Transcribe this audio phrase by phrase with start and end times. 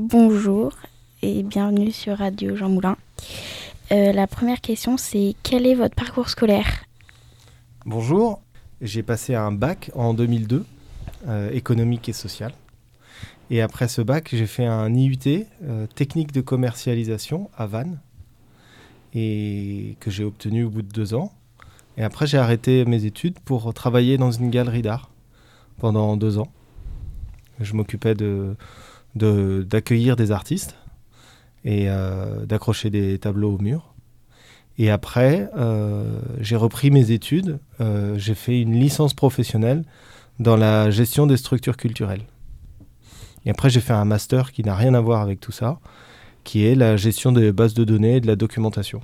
[0.00, 0.72] bonjour
[1.20, 2.96] et bienvenue sur Radio Jean Moulin.
[3.92, 6.84] Euh, la première question, c'est quel est votre parcours scolaire?
[7.84, 8.40] Bonjour,
[8.80, 10.64] j'ai passé un bac en 2002,
[11.28, 12.52] euh, économique et social.
[13.50, 15.18] Et après ce bac, j'ai fait un IUT,
[15.64, 18.00] euh, technique de commercialisation à Vannes,
[19.14, 21.30] et que j'ai obtenu au bout de deux ans.
[21.98, 25.10] Et après, j'ai arrêté mes études pour travailler dans une galerie d'art
[25.78, 26.48] pendant deux ans.
[27.58, 28.56] Je m'occupais de,
[29.14, 30.76] d'accueillir des artistes
[31.64, 33.94] et euh, d'accrocher des tableaux au mur.
[34.78, 37.58] Et après, euh, j'ai repris mes études.
[37.80, 39.84] Euh, j'ai fait une licence professionnelle
[40.38, 42.22] dans la gestion des structures culturelles.
[43.44, 45.80] Et après, j'ai fait un master qui n'a rien à voir avec tout ça,
[46.44, 49.00] qui est la gestion des bases de données et de la documentation.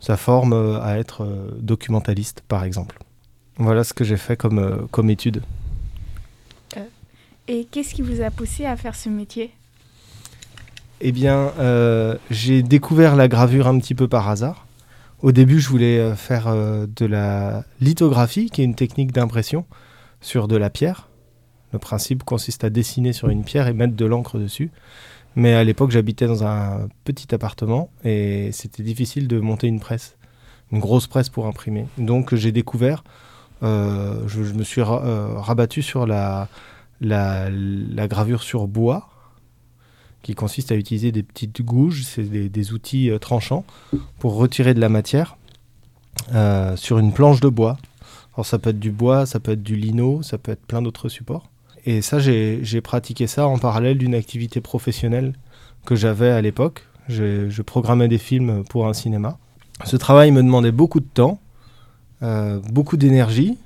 [0.00, 0.52] Ça forme
[0.82, 1.26] à être
[1.60, 2.98] documentaliste, par exemple.
[3.56, 5.42] Voilà ce que j'ai fait comme, comme étude.
[7.48, 9.52] Et qu'est-ce qui vous a poussé à faire ce métier?
[11.00, 14.66] Eh bien, euh, j'ai découvert la gravure un petit peu par hasard.
[15.22, 19.64] Au début, je voulais euh, faire euh, de la lithographie, qui est une technique d'impression
[20.20, 21.08] sur de la pierre.
[21.72, 24.70] Le principe consiste à dessiner sur une pierre et mettre de l'encre dessus.
[25.36, 30.16] Mais à l'époque, j'habitais dans un petit appartement et c'était difficile de monter une presse,
[30.72, 31.86] une grosse presse pour imprimer.
[31.98, 33.04] Donc j'ai découvert,
[33.60, 36.48] je, je, me suis rabattu sur la,
[37.00, 37.50] la,
[38.08, 39.08] gravure sur bois,
[40.22, 43.64] qui consiste à utiliser des petites gouges, c'est des, outils euh, tranchants,
[44.18, 45.36] pour retirer de la matière
[46.34, 47.76] euh, sur une planche de bois.
[48.34, 50.82] Alors ça peut être du bois, ça peut être du lino, ça peut être plein
[50.82, 51.48] d'autres supports.
[51.86, 55.34] Et ça, j'ai pratiqué ça en parallèle d'une activité professionnelle
[55.84, 56.84] que j'avais à l'époque.
[57.08, 59.38] Je, programmais des films pour un cinéma.
[59.84, 61.38] Ce travail me demandait beaucoup de temps,
[62.24, 63.56] euh, beaucoup d'énergie,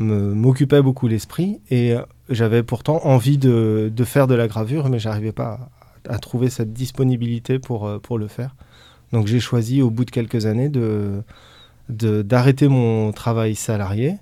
[0.00, 1.94] m'occupait beaucoup l'esprit et
[2.30, 5.70] j'avais pourtant envie de, faire de la gravure, mais j'arrivais pas
[6.08, 8.54] à, trouver cette disponibilité pour, euh, pour le faire.
[9.12, 11.22] Donc j'ai choisi au bout de quelques années de,
[11.88, 14.16] d'arrêter mon travail salarié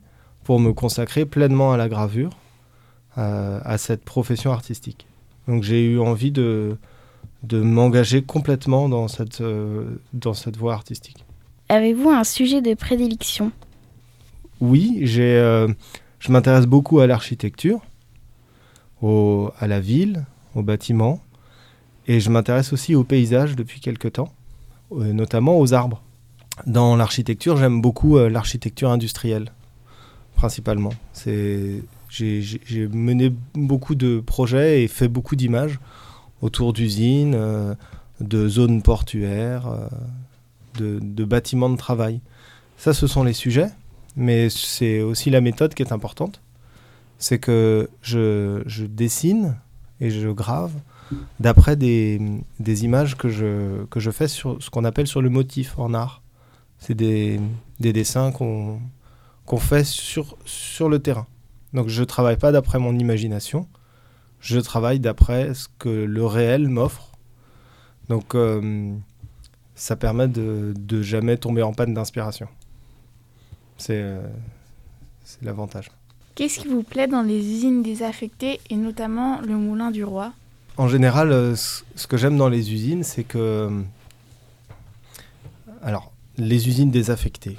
[0.44, 2.30] pour me consacrer pleinement à la gravure,
[3.19, 5.06] euh, à cette profession artistique.
[5.47, 6.78] Donc j'ai eu envie de,
[7.42, 11.24] de m'engager complètement dans cette, euh, dans cette voie artistique.
[11.69, 13.53] Avez-vous un sujet de prédilection?
[14.60, 15.66] Oui, j'ai,
[16.19, 17.80] je m'intéresse beaucoup à l'architecture
[19.02, 20.24] à la ville,
[20.54, 21.20] aux bâtiments.
[22.06, 24.32] Et je m'intéresse aussi au paysage depuis quelques temps,
[24.92, 26.02] euh, notamment aux arbres.
[26.66, 29.52] Dans l'architecture, j'aime beaucoup euh, l'architecture industrielle,
[30.34, 30.92] principalement.
[31.26, 31.82] J'ai
[32.91, 35.78] mené beaucoup de projets et fait beaucoup d'images
[36.41, 37.74] autour d'usines, euh,
[38.20, 39.68] de zones portuaires,
[40.78, 42.20] de, de, bâtiments de travail.
[42.78, 43.68] Ça, ce sont les sujets,
[44.18, 46.42] mais c'est aussi la méthode qui est importante
[47.18, 49.56] c'est que je, dessine
[50.00, 50.72] et je grave
[51.40, 52.20] d'après des,
[52.84, 56.22] images que je, que je fais sur ce qu'on appelle sur le motif en art.
[56.78, 57.40] C'est des,
[57.80, 61.26] dessins qu'on fait sur, sur le terrain.
[61.74, 63.66] Donc je ne travaille pas d'après mon imagination,
[64.40, 67.12] je travaille d'après ce que le réel m'offre.
[68.08, 68.94] Donc euh,
[69.74, 72.48] ça permet de, de jamais tomber en panne d'inspiration.
[73.78, 74.21] C'est euh,
[75.41, 75.91] l'avantage.
[76.34, 80.33] Qu'est-ce qui vous plaît dans les usines désaffectées et notamment le Moulin du Roi?
[80.77, 83.39] En général, euh, ce que j'aime dans les usines, c'est que...
[83.39, 83.83] Euh,
[85.83, 87.59] alors, les usines désaffectées.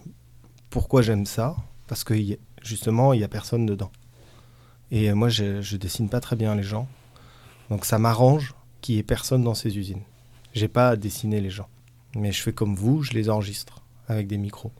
[0.70, 1.56] Pourquoi j'aime ça?
[1.88, 2.14] Parce que
[2.62, 3.92] justement, il n'y a personne dedans.
[4.92, 6.88] Et moi, je ne dessine pas très bien les gens.
[7.70, 10.02] Donc ça m'arrange qu'il n'y ait personne dans ces usines.
[10.54, 11.68] J'ai pas à dessiner les gens.
[12.16, 14.72] Mais je fais comme vous, je les enregistre avec des micros.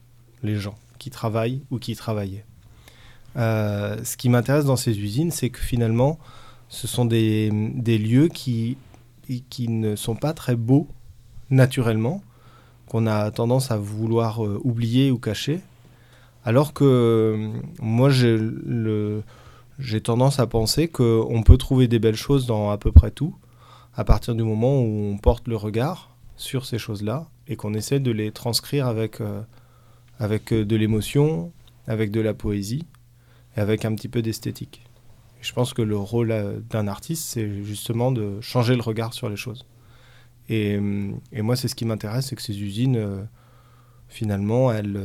[0.42, 2.46] Les gens qui travaillent ou qui travaillaient.
[3.38, 6.20] Euh, ce qui m'intéresse dans ces usines, c'est que finalement,
[6.68, 7.50] ce sont des,
[7.86, 8.78] lieux qui,
[9.50, 10.88] qui ne sont pas très beaux
[11.50, 12.22] naturellement,
[12.88, 15.62] qu'on a tendance à vouloir euh, oublier ou cacher.
[16.46, 17.50] Alors que euh,
[17.82, 23.12] moi, j'ai tendance à penser qu'on peut trouver des belles choses dans à peu près
[23.12, 23.36] tout,
[23.96, 28.00] à partir du moment où on porte le regard sur ces choses-là et qu'on essaie
[28.00, 29.22] de les transcrire avec,
[30.20, 31.52] avec de l'émotion,
[31.88, 32.86] avec de la poésie
[33.60, 34.82] avec un petit peu d'esthétique.
[35.42, 39.30] Je pense que le rôle euh, d'un artiste, c'est justement de changer le regard sur
[39.30, 39.66] les choses.
[40.50, 43.24] Et, euh, et moi, c'est ce qui m'intéresse, c'est que ces usines, euh,
[44.08, 45.00] finalement, elles,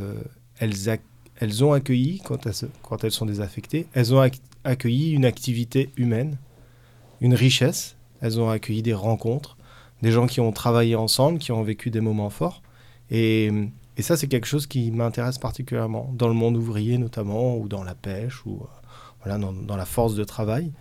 [0.58, 4.28] elles, ont accueilli, quand elles, quand elles sont désaffectées, elles ont
[4.64, 6.38] accueilli une activité humaine,
[7.20, 7.96] une richesse.
[8.20, 9.58] Elles ont accueilli des rencontres,
[10.00, 12.62] des gens qui ont travaillé ensemble, qui ont vécu des moments forts.
[13.10, 13.50] Et,
[13.96, 17.84] et ça, c'est quelque chose qui m'intéresse particulièrement, dans le monde ouvrier notamment, ou dans
[17.84, 18.66] la pêche, ou euh,
[19.22, 20.72] voilà, dans, la force de travail.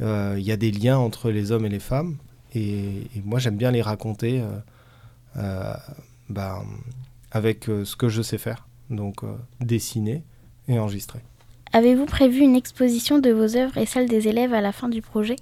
[0.00, 2.18] Euh, il y a des liens entre les hommes et les femmes
[2.54, 4.42] Et, moi, j'aime bien les raconter
[5.34, 6.62] ben,
[7.30, 8.66] avec ce que je sais faire.
[8.90, 9.22] Donc,
[9.60, 10.22] dessiner
[10.68, 11.20] et enregistrer.
[11.72, 15.02] Avez-vous prévu une exposition de vos œuvres et celle des élèves à la fin du
[15.02, 15.36] projet?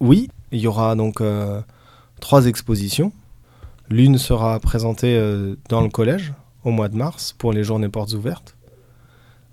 [0.00, 1.22] Oui, il y aura donc
[2.20, 3.12] trois expositions.
[3.92, 5.20] L'une sera présentée
[5.68, 6.32] dans le collège
[6.64, 8.56] au mois de mars pour les journées portes ouvertes.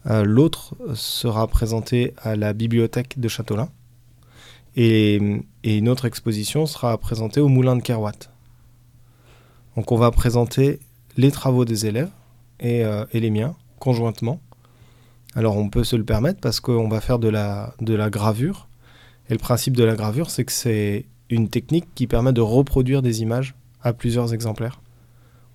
[0.05, 3.67] Euh, l'autre sera présentée à la bibliothèque de Châteaulin.
[4.77, 5.19] Et,
[5.65, 8.13] une autre exposition sera présentée au Moulin de Kerouat.
[9.75, 10.79] Donc on va présenter
[11.17, 12.11] les travaux des élèves
[12.61, 14.39] et, euh, les miens conjointement.
[15.35, 18.69] Alors on peut se le permettre parce qu'on va faire de la gravure.
[19.29, 23.01] Et le principe de la gravure, c'est que c'est une technique qui permet de reproduire
[23.01, 24.81] des images à plusieurs exemplaires.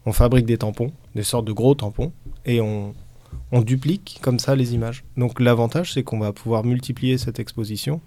[0.07, 2.13] On fabrique des tampons, des sortes de gros tampons,
[2.45, 2.95] et on,
[3.53, 5.05] on duplique comme ça les images.
[5.17, 8.01] Donc l'avantage, c'est qu'on va pouvoir multiplier cette exposition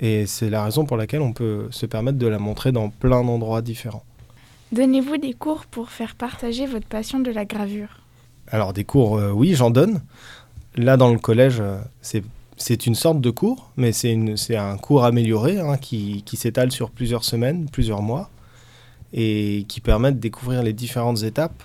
[0.00, 3.24] et c'est la raison pour laquelle on peut se permettre de la montrer dans plein
[3.24, 4.04] d'endroits différents.
[4.72, 8.00] Donnez-vous des cours pour faire partager votre passion de la gravure
[8.48, 10.02] Alors des cours, euh, oui, j'en donne.
[10.74, 11.78] Là, dans le collège, euh,
[12.56, 16.90] c'est une sorte de cours, mais c'est un cours amélioré hein, qui, qui s'étale sur
[16.90, 18.28] plusieurs semaines, plusieurs mois,
[19.12, 21.62] et qui permet de découvrir les différentes étapes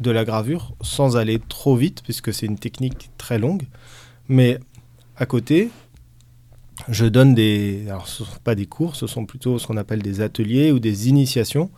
[0.00, 3.64] de la gravure sans aller trop vite, puisque c'est une technique très longue.
[4.28, 4.58] Mais
[5.16, 5.70] à côté,
[6.88, 7.84] je donne des...
[8.04, 10.78] Ce ne sont pas des cours, ce sont plutôt ce qu'on appelle des ateliers ou
[10.78, 11.70] des initiations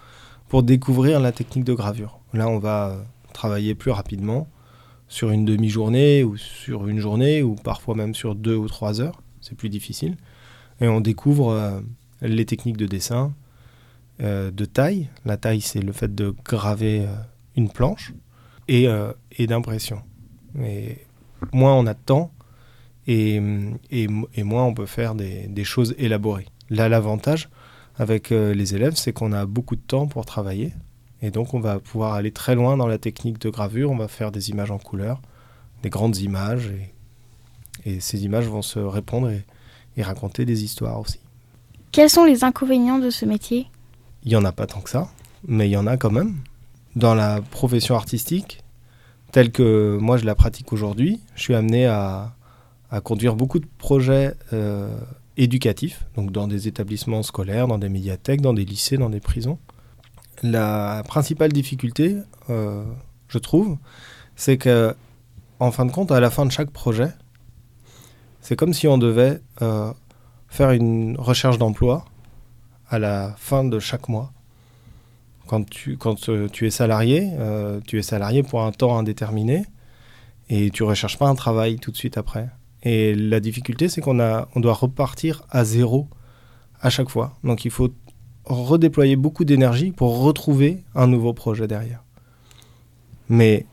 [0.49, 2.21] pour découvrir la technique de gravure.
[2.33, 4.49] Là, on va travailler plus rapidement
[5.09, 9.23] sur une demi-journée ou sur une journée ou parfois même sur deux ou trois heures.
[9.41, 10.17] C'est plus difficile.
[10.81, 11.81] Et on découvre euh,
[12.23, 13.33] les techniques de dessin,
[14.21, 15.09] de taille.
[15.25, 17.15] La taille, c'est le fait de graver euh,
[17.57, 18.13] une planche
[18.69, 20.03] et, euh, d'impression.
[20.63, 20.99] Et
[21.53, 22.33] moins on a de temps
[23.07, 26.47] et, moins on peut faire des, choses élaborées.
[26.71, 27.49] Là, l'avantage
[27.97, 30.75] avec euh, les élèves, c'est qu'on a beaucoup de temps pour travailler.
[31.23, 33.91] Et donc, on va pouvoir aller très loin dans la technique de gravure.
[33.91, 35.23] On va faire des images en couleur,
[35.83, 36.73] des grandes images.
[37.87, 39.45] Et, ces images vont se répondre et,
[39.97, 41.21] et raconter des histoires aussi.
[41.93, 43.69] Quels sont les inconvénients de ce métier?
[44.25, 45.09] Il n'y en a pas tant que ça,
[45.47, 46.37] mais il y en a quand même
[46.97, 48.63] dans la profession artistique,
[49.31, 52.33] telle que moi je la pratique aujourd'hui, je suis amené à,
[53.05, 54.89] conduire beaucoup de projets euh,
[55.37, 59.59] éducatifs, donc dans des établissements scolaires, dans des médiathèques, dans des lycées, dans des prisons.
[60.43, 62.17] La principale difficulté,
[62.49, 62.85] euh,
[63.29, 63.77] je trouve,
[64.35, 64.95] c'est que,
[65.61, 67.11] en fin de compte, à la fin de chaque projet,
[68.41, 69.93] c'est comme si on devait euh,
[70.49, 72.07] faire une recherche d'emploi
[72.89, 74.33] à la fin de chaque mois
[75.47, 79.65] quand tu, quand, euh, tu es salarié, euh, tu es salarié pour un temps indéterminé
[80.49, 82.49] et tu ne recherches pas un travail tout de suite après.
[82.83, 86.09] Et la difficulté, c'est qu'on on doit repartir à zéro
[86.81, 87.37] à chaque fois.
[87.43, 87.91] Donc il faut
[88.45, 92.03] redéployer beaucoup d'énergie pour retrouver un nouveau projet derrière.
[93.29, 93.67] Mais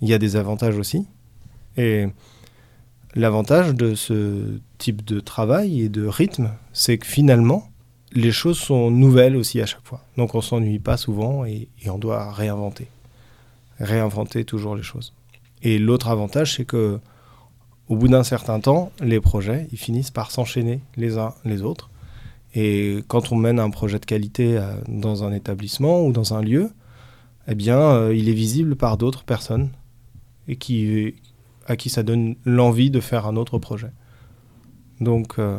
[0.00, 1.06] il y a des avantages aussi.
[1.76, 2.06] Et
[3.14, 7.71] l'avantage de ce type de travail et de rythme, c'est que finalement,
[8.14, 10.04] les choses sont nouvelles aussi à chaque fois.
[10.16, 12.88] Donc on s'ennuie pas souvent et, on doit réinventer.
[13.78, 15.12] Réinventer toujours les choses.
[15.62, 16.98] Et l'autre avantage, c'est que
[17.88, 21.90] au bout d'un certain temps, les projets, ils finissent par s'enchaîner les uns les autres.
[22.54, 26.42] Et quand on mène un projet de qualité euh, dans un établissement ou dans un
[26.42, 26.70] lieu,
[27.48, 29.70] eh bien, euh, il est visible par d'autres personnes
[30.48, 31.14] et qui,
[31.66, 33.90] à qui ça donne l'envie de faire un autre projet.
[35.00, 35.58] Donc, euh,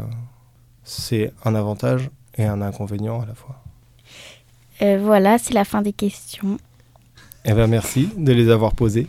[0.83, 3.63] c'est un avantage et un inconvénient à la fois.
[4.81, 6.57] Euh, voilà, c'est la fin des questions.
[7.45, 9.07] Eh bien, merci de les avoir posées.